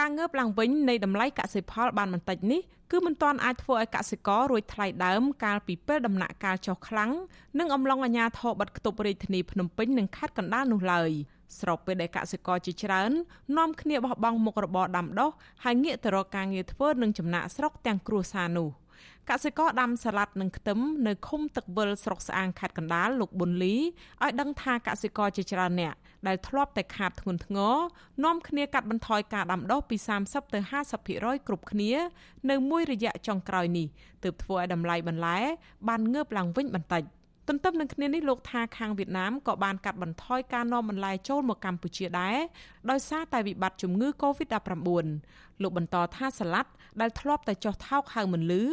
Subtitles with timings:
[0.00, 2.60] ការងើបឡើងវិញនៃតម្លៃកសិផលបានបន្តិចនេះ
[2.90, 7.10] គឺមិនទាន់អាចធ្វើឲ្យកសិកររួចថ្លៃដើមកាលពីពេលដំណាក់កាលចុះខ្លាំង
[7.58, 11.10] និងអំឡុងអាជ្ញាធរបិទគប់រាជធានីភ្នំពេញនិងខេត្តកណ្ដាលនោះឡើយ
[11.58, 13.10] ស្របពេលដែលកសិករជាច្រើន
[13.56, 15.30] នាំគ្នាបោះបង់មុខរបរដាំដុះ
[15.64, 18.68] ហើយងាកទៅរកការងារធ្វើនឹងចំណាក់ស្រុកទាំងគ្រួសារនោះ
[19.30, 23.76] កសិករដាំសាឡាត់និងខ្ទឹមនៅឃុំទឹកវិលស្រុកស្អាងខេត្តកណ្ដាលលោកប៊ុនលី
[24.22, 25.94] ឲ្យដឹងថាកសិករជាច្រើនអ្នក
[26.26, 27.76] ដែលធ្លាប់តែខាតធ្ងន់ធ្ងរ
[28.24, 30.60] នាំគ្នាកាត់បន្ថយការដាំដុះពី30ទៅ
[31.02, 31.92] 50%គ្រប់គ្នា
[32.50, 33.86] នៅមួយរយៈចុងក្រោយនេះ
[34.24, 35.38] ទើបធ្វើឲ្យតម្លៃបន្លែ
[35.88, 37.04] បានងើបឡើងវិញបន្តិច។
[37.52, 42.36] ទន្ទឹមនឹងគ្នានេះលោកថាខាងវៀតណាមក៏បានកាត់បន្ថយការនាំបន្លែចូលមកកម្ពុជាដែរ
[42.90, 48.66] ដោយសារតែវិបត្តិជំងឺ Covid-19 លោកបន្តថាសាឡាត់ដែលធ្លាប់តែចុះថោកហៅមិនលឺឥ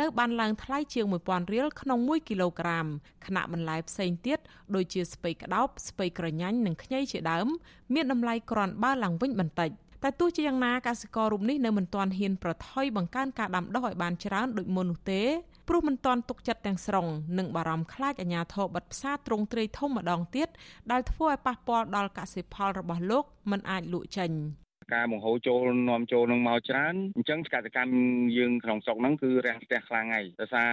[0.00, 2.86] ឡូវបានឡើងថ្លៃជាង1000រៀលក្នុង1គីឡូក្រាម
[3.26, 4.38] ខណៈបន្លែផ្សេងទៀត
[4.74, 7.46] ដូចជាស្ពៃក្តោបស្ពៃក្រញាញ់និងខ្ញីជាដើម
[7.94, 9.70] មានតម្លៃក្រាន់បើឡើងវិញបន្តិច
[10.02, 15.22] តែទោះជាយ៉ាងណាកសិកររូបនេះនៅមិនទាន់ហ៊ានប្រថុយបង្កើនការដាំដុះឲ្យបានច្រើនដូចមុននោះទេ
[15.68, 17.06] ព្រោះមិនទាន់ទុកចិត្តទាំងស្រុង
[17.38, 20.48] និងបារម្ភខ្លាចអាញាធរបិទផ្សារទ្រង់ទ្រាយធំម្ដងទៀត
[20.90, 24.30] ដែលធ្វើឲ្យប៉ះពាល់ដល់កសិផលរបស់លោកមិនអាចលក់ចេញ។
[24.94, 27.94] ការបង្ហូរចូលនាំចូលនឹងមកច្រើនអញ្ចឹងកសិកម្ម
[28.38, 30.70] យើងក្នុងស្រុកហ្នឹងគឺរាំងស្ទះខ្លាំងហើយដោយសារ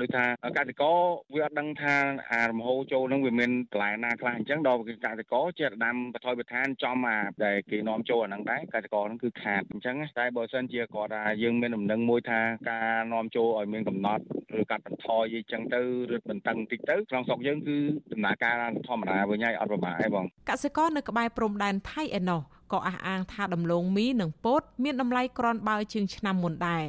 [0.00, 0.24] ដូចថា
[0.58, 0.98] កសិករ
[1.34, 1.94] វាអត់ដឹងថា
[2.30, 14.22] អាបង្ហូរចូលហ្នឹងវាមានបន្លែណាខ្លះអញ្ចឹងដល់កសិករចេះដាំបថយបឋានចំអាដែលគេនាំចូលអាហ្នឹងដែរកសិករហ្នឹងគឺខាតអញ្ចឹងតែបើសិនជាគាត់ថាយើងមានដំណឹងមួយថាការនាំចូលឲ្យមានកំណត់
[14.60, 15.80] ឬកាត់បន្ថយអីចឹងទៅ
[16.12, 17.78] រឹតបន្តឹងតិចទៅក្នុងស្រុកយើងគឺ
[18.12, 18.54] ដំណើរការ
[18.88, 22.40] ធម្មតាវិញហើយអត់ប្រមាថអីបងកសិករនៅក្បែរព្រំដែនថៃឯណោះ
[22.72, 26.86] ក៏អះអាងថាដំឡូងមីនិងពោតមានតម្លៃក្រាន់បើជាងឆ្នាំមុនដែរ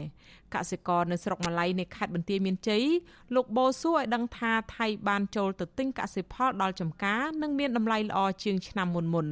[0.56, 2.84] កសិករនៅស្រុកម៉ាឡៃនៃខេត្តបន្ទាយមានជ័យ
[3.36, 9.28] លោកបូសួរឲ្យដឹងថាថៃបានចូលទៅទិញកសិផលដល់ចំការនិងមានតម្លៃល្អជាងឆ្នាំមុនមុន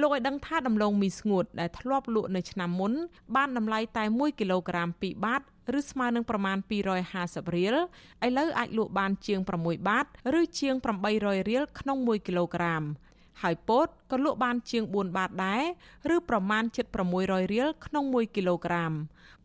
[0.00, 2.92] លោកឲ្យដឹងថាដំឡូងមីស្ងួតដែលធ្លាប់លក់នៅឆ្នាំមុន
[3.36, 5.42] បានតម្លៃតែ1គីឡូក្រាម2បាត
[5.78, 6.56] ឬស្មើនឹងប្រមាណ
[7.06, 7.76] 250រៀល
[8.26, 10.06] ឥឡូវអាចលក់បានជាង6បាត
[10.38, 10.74] ឬជាង
[11.12, 12.82] 800រៀលក្នុង1គីឡូក្រាម
[13.42, 15.62] ហើយពោតក៏លក់បានជាង4បាតដែរ
[16.14, 18.92] ឬប្រមាណជិត600រៀលក្នុង1គីឡូក្រាម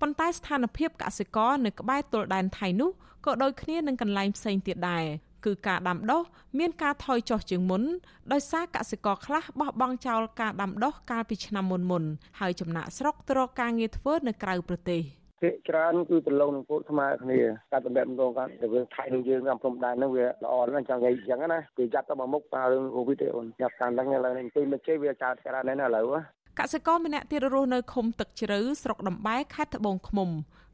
[0.02, 2.90] ប៉ុន្តែស្ថានភាពកសិករនៅក្បែរទល់ដែនថៃនោះ
[3.26, 5.06] ក៏ដូចគ្នានឹងកន្លែងផ្សេងទៀតដែរ
[5.46, 6.22] គឺការដាំដុះ
[6.60, 7.84] មានការថយចុះជាងមុន
[8.32, 12.04] ដោយសារកសិករខ្លះបោះបង់ចោលការដាំដុះកាលពីឆ្នាំមុនមុន
[12.40, 15.02] ហើយចំណាក់ស្រុកទៅរកការងារធ្វើនៅក្រៅប្រទេស។
[15.44, 17.40] ភាគច្រើនគឺប្រឡងនឹងពោតស្មើគ្នា
[17.72, 26.16] ការតំបែតម្ដងកាន់តែយើងថៃនឹងយើងតាមព្រំដែនហ្នឹងវាល្អណាស់ចង់និយាយអញ្ចឹងណាគេចាប់ទៅមកមុខតាមរឿងកូវីដទេអូនចាប់តាមហ្នឹងឥឡូវនេះពេលមកជ័យវាកើតច្រើនណាស់ឥឡូវ
[26.60, 30.30] កសិករម្នាក់ទៀតរស់នៅឃុំទឹកជ្រៅស្រុកដំបែខេត្តត្បូងឃ្មុំ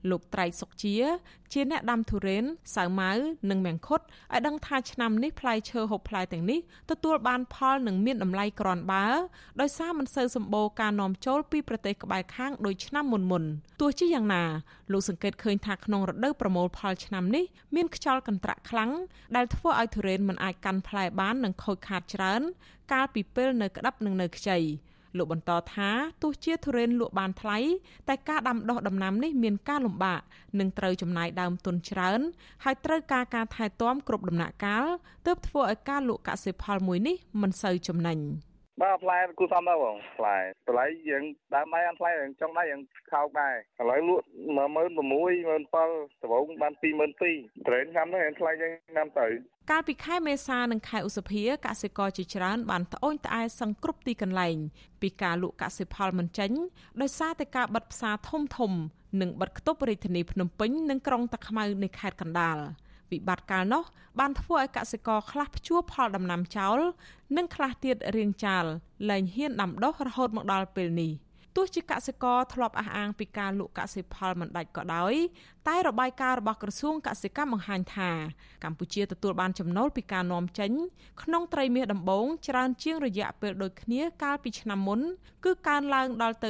[0.09, 0.95] លោកត្រៃសុកជា
[1.53, 2.45] ជាអ្នកដាំទុរេន
[2.75, 3.17] សាវម៉ាវ
[3.49, 6.59] និងមៀងខុតឲ្យដឹងថាឆ្នាំនេះផ្លែឈើហូបផ្លែទាំងនេះ
[6.91, 9.07] ទទួលបានផលនិងមានតម្លៃក្រាន់បើ
[9.61, 13.43] ដោយសារមិនសូវសម្បូរការនាំចូលពីប្រទេសក្បែរខាងដូចឆ្នាំមុនមុន
[13.81, 14.43] ទោះជាយ៉ាងណា
[14.91, 17.45] លោកសង្កេតឃើញថាក្នុងរដូវប្រមូលផលឆ្នាំនេះ
[17.75, 18.91] មានខ្យល់កន្ត្រាក់ខ្លាំង
[19.35, 22.41] ដែលធ្វើឲ្យទុរេនមិនអាចកាន់ផ្លែបាននិងខូចខាតច្រើន
[22.91, 24.57] កាលពីពេលនៅក្តាប់និងនៅខ្ចី
[25.17, 25.89] លោកបន្តថា
[26.21, 27.57] ទោះជាទុរេនលក់បានថ្លៃ
[28.09, 30.21] តែការដាំដុះដំណាំនេះមានការលំបាក
[30.59, 32.19] និងត្រូវចំណាយដើមទុនច្រើន
[32.63, 34.85] ហើយត្រូវការការថែទាំគ្រប់ដំណាក់កាល
[35.25, 38.19] ទើបធ្វើឲ្យការលក់កសិផលមួយនេះមិនសូវចំណេញ។
[38.81, 41.23] បាទផ្លែគូសំដែរបងផ្លែតម្លៃយើង
[41.55, 42.81] ដើមដៃអានផ្លែយើងចង់ដៃយើង
[43.11, 44.23] ខោកដែរឥឡូវលក់
[44.57, 49.27] 16000 17000ដំបូងបាន22000ត្រេនឆ្នាំនេះអានផ្លែយើងណាំទៅ
[49.71, 54.55] កាលពីខែមេសានិងខែឧសភាកសិករជាច្រើនបានត្អូញត្អែសង្គ្រប់ទីកន្លែង
[55.01, 56.51] ពីការលក់កសិផលមិនចេញ
[57.01, 58.71] ដោយសារតែការបិទផ្សារធំធំ
[59.21, 62.59] និងបិទគប់រាជធានីភ្នំពេញនិងក្រុងតាខ្មៅនៃខេត្តកណ្ដាល។
[63.11, 63.83] វិបត្តិកាលនោះ
[64.19, 66.77] បានធ្វើឲ្យកសិករខ្លះភ្ជួរផលដំណាំចោល
[67.37, 68.63] និងខ្លះទៀតរៀងចាល
[69.09, 71.11] លែងហ៊ានដាំដុះរហូតមកដល់ពេលនេះ
[71.55, 75.13] ទោះជាកសិករធ្លាប់អះអាងពីការលក់កសិផលមិនដាច់ក៏ដោយ
[75.67, 78.11] តែរបាយការណ៍របស់ក្រសួងកសិកម្មបង្ហាញថា
[78.63, 80.71] កម្ពុជាទទួលបានចំណូលពីការនាំចេញ
[81.23, 84.99] ក្នុងត្រីមាសដំបូងច្រើនជាងរយៈពេលដូចគ្នាកាលពីឆ្នាំមុន
[85.45, 86.49] គឺកើនឡើងដល់ទៅ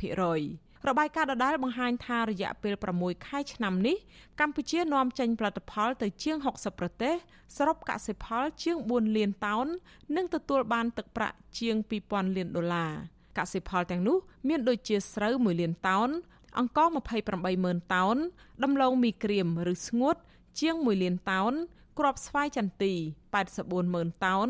[0.00, 3.96] 85% របាយការណ៍ដដែលបង្ហាញថារយៈពេល6ខែឆ្នាំនេះ
[4.40, 7.14] កម្ពុជានាំចេញផលិតផលទៅជាង60ប្រទេស
[7.56, 9.66] សរុបកសិផលជាង4លានតោន
[10.16, 11.76] និងទទួលបានទឹកប្រាក់ជាង
[12.06, 12.92] 2000លានដុល្លារ
[13.38, 14.16] កសិផលទាំងនោះ
[14.48, 16.08] មានដូចជាស្រូវ1លានតោន
[16.58, 16.88] អង្ករ
[17.26, 18.16] 28ម៉ឺនតោន
[18.64, 20.16] ដំឡូងមីក្រៀមឬស្ងួត
[20.60, 21.52] ជាង1លានតោន
[21.98, 22.92] គ្រាប់ស្វាយចន្ទី
[23.44, 24.48] 84ម៉ឺនតោន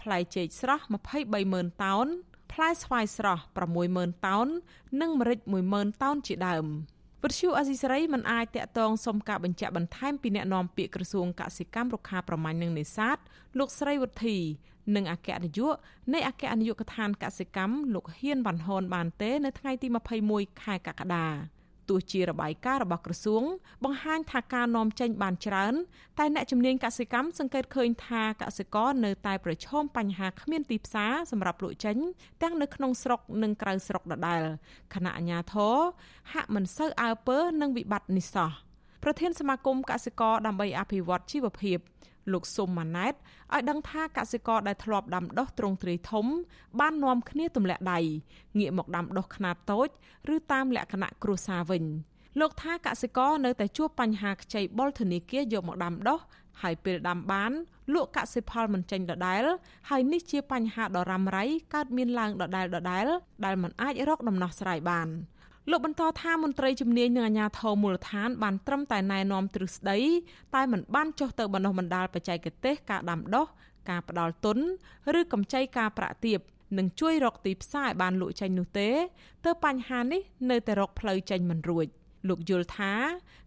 [0.00, 0.84] ផ្លែចេកស្រស់
[1.18, 2.06] 23ម៉ឺនតោន
[2.52, 3.42] ផ្លែស្វាយស្រស់
[3.82, 4.48] 60000តោន
[5.00, 5.38] និងម្រេច
[5.70, 6.66] 10000តោនជាដើម
[7.22, 13.16] វិទ្យុអេស៊ីសរ៉ៃមិនអាចតាក់ទងសុំការបញ្ជាក់បន្ថែមពីអ្នកនាំពាក្យក្រសួងកសិកម្មរុក្ខាប្រមាញ់និងនេសាទ
[13.58, 14.38] លោកស្រីវុធី
[14.96, 15.74] និងអគ្គនាយក
[16.14, 19.88] នៃអគ្គនាយកដ្ឋានកសិកម្មលោកហ៊ានវ៉ាន់ហនបានទេនៅថ្ងៃទី
[20.24, 23.42] 21ខែកក្កដា ទោះជារបាយការណ៍របស់ក្រសួង
[23.84, 25.74] បង្ហាញថាការនាំចេញបានច្រើន
[26.18, 31.96] តែអ្នកជំនាញកសិកម្មសង្កេតឃើញថាកសិករនៅតែប្រឈមបញ្ហាគ្មានទីផ្សារសម្រាប់លក់ចេញ
[32.42, 34.42] ទាំងនៅក្នុងស្រុកនិងក្រៅស្រុកដដែល
[34.94, 35.76] ខណៈអាជ្ញាធរ
[36.32, 38.50] ហាក់មិនសូវអើពើនឹងវិបត្តិនេះសោះ
[39.04, 41.78] ប្រធានសមាគមកសិករដើម្បីអភិវឌ្ឍជីវភាព
[42.32, 46.26] លោកសុំម៉ាណែតឲ្យដឹងថាកសិករដែលធ្លាប់ដាំដុះទ្រង់ទ្រាយធំ
[46.80, 47.98] បាននាំគ្នាទម្លាក់ដៃ
[48.58, 49.88] ងាកមកដាំដុះខ្នាតតូច
[50.34, 51.84] ឬតាមលក្ខណៈគ្រួសារវិញ
[52.40, 56.18] លោកថាកសិករនៅតែជួបបញ្ហាខ្ចីបុលធនាគារយកមកដាំដុះ
[56.62, 57.52] ហើយពេលដាំបាន
[57.94, 59.44] លក់កសិផលមិនចេញដដែល
[59.90, 63.06] ហើយនេះជាបញ្ហាដ៏រ៉ាំរ៉ៃកើតមានឡើងដដែលដដែល
[63.44, 65.08] ដែលមិនអាចរកដំណោះស្រាយបាន
[65.70, 69.98] លោកបន្តថាមន្ត្រីជំនាញនិងអាជ្ញាធរមូលដ្ឋានបានត្រឹមតែណែនាំទ្រឹស្ដី
[70.54, 73.46] តែមិនបានចុះទៅបណ្ដុះបណ្ដាលបច្ចេកទេសការដាំដុះ
[73.90, 74.58] ការផ្ដាល់ទុន
[75.18, 76.38] ឬកម្ចីការប្រាក់ទាប
[76.78, 78.88] និងជួយរកទីផ្សារឲ្យបានលក់ចេញនោះទេ
[79.44, 81.86] ទើបបញ្ហានេះនៅតែរកផ្លូវចេញមិនរួច
[82.28, 82.92] លោកយល់ថា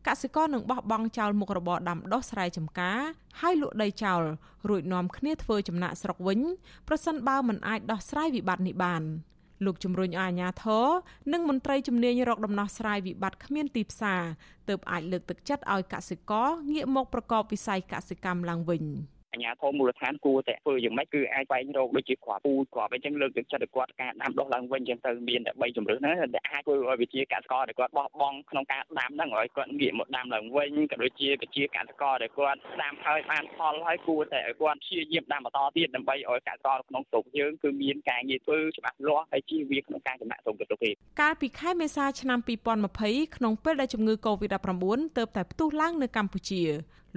[0.07, 3.00] កសិករនឹងបោះបង់ចោលមុខរបរដាំដុះស្រែចម្ការ
[3.41, 4.21] ហើយលក់ដីចោល
[4.69, 6.39] រួចនាំគ្នាធ្វើចំណាក់ស្រុកវិញ
[6.88, 9.03] ប្រសិនបើមិនអាចដោះស្រាយវិបត្តិនេះបាន។
[9.66, 10.88] លោកជំរុញឲ្យអាជ្ញាធរ
[11.34, 14.24] និងមន្ត្រីជំនាញរកដំណោះស្រាយវិបត្តិគ្មានទីផ្សារ
[14.69, 18.84] ទើបអាចលើកទឹកចិត្តឲ្យកសិករងាកមកប្រកបវិស័យកសិកម្មឡើងវិញ។
[19.36, 42.40] អាជ្ញាធរមូលដ្ឋានគួរតែធ្វើយ៉ាងម៉េចគឺអាចបែងរោគដូចជាគ្រាប់ពូគ្រាប់អីចឹងលើកទឹកចិត្តគាត់ការដាំដុះឡើងវិញចឹងទៅមានតែ3ជំរើសហ្នឹងដែលអាចធ្វើឲ្យវិជាកសិករដែលគាត់បោះបង់ក្នុងការដាំហ្នឹងឲ្យគាត់ងាកមកដាំឡើងវិញក៏ដូចជាវិជាកសិករដែលគាត់ដាំហើយបានផលហើយគួរតែឲ្យគាត់ព្យាយាមដាំបន្តទៀតដើម្បីឲ្យកសិករក្នុងស្រុកយើងគឺមានការងារធ្វើច្បាស់លាស់ហើយជាវាក្នុងការចំណាក់ស្រុកទៅទៀតកាលពីខែមេសាឆ្នាំ
[42.88, 44.86] 2020ក្នុងពេលដែលជំងឺ Covid-19
[45.18, 46.64] ទើបតែផ្ទុះឡើងនៅកម្ពុជា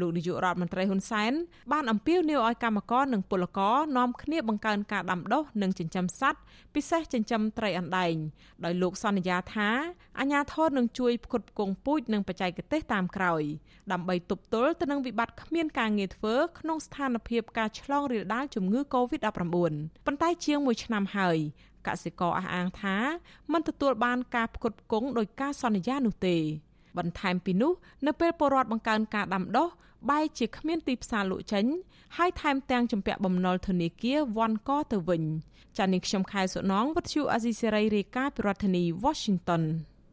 [0.00, 1.32] លោកនាយករដ្ឋមន្ត្រីហ៊ុនសែន
[1.72, 6.40] បានអំពាវនាវឲ្យកម្មករនិងពលករនាំគ្នាបង្កើនការដាំដុះនិងចិញ្ចឹមសត្វ
[6.74, 8.14] ពិសេសចិញ្ចឹមត្រីអណ្ដែង
[8.64, 9.68] ដោយលោកសន្យាថា
[10.18, 13.42] អាជ្ញាធរនឹងជួយផ្គត់ផ្គង់ពូជនិងបច្ចេកទេសតាមក្រោយ
[13.92, 19.28] ដើម្បីទប់ទល់ទៅនឹងវិបត្តិគ្មានការងារធ្វើក្នុងស្ថានភាពការឆ្លងរាលដាលជំងឺ Covid-19
[20.06, 21.38] ប៉ុន្តែជាង1ឆ្នាំហើយ
[21.86, 22.96] កសិករអះអាងថា
[23.52, 26.36] មិនទទួលបានការផ្គត់ផ្គង់ដោយការសន្យានោះទេ
[26.98, 27.72] បន្ថែមពីនោះ
[28.06, 29.68] នៅពេលពលរដ្ឋបង្កើនការដាំដុះ
[30.10, 31.64] បែរជាគ្មានទីផ្សារលក់ចេញ
[32.16, 35.22] ហើយថែមទាំងជំពាក់បំណុលធនាគារវ៉ាន់កទៅវិញ
[35.76, 39.62] ចា៎នាងខ្ញុំខែសុណងវັດឈូអាស៊ីសេរីរាយការណ៍ពីរដ្ឋធានី Washington